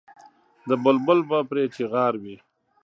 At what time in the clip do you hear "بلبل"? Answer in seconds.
0.83-1.19